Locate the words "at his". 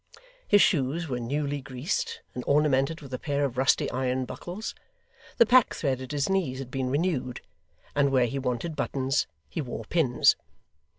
6.01-6.27